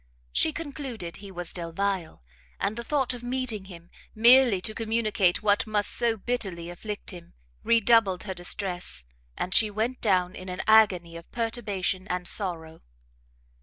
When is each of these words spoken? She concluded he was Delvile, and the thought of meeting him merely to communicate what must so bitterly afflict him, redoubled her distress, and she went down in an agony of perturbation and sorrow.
She 0.33 0.51
concluded 0.51 1.17
he 1.17 1.29
was 1.29 1.53
Delvile, 1.53 2.23
and 2.59 2.75
the 2.75 2.83
thought 2.83 3.13
of 3.13 3.21
meeting 3.21 3.65
him 3.65 3.91
merely 4.15 4.59
to 4.61 4.73
communicate 4.73 5.43
what 5.43 5.67
must 5.67 5.91
so 5.91 6.17
bitterly 6.17 6.71
afflict 6.71 7.11
him, 7.11 7.35
redoubled 7.63 8.23
her 8.23 8.33
distress, 8.33 9.03
and 9.37 9.53
she 9.53 9.69
went 9.69 10.01
down 10.01 10.33
in 10.35 10.49
an 10.49 10.63
agony 10.65 11.17
of 11.17 11.31
perturbation 11.31 12.07
and 12.07 12.27
sorrow. 12.27 12.81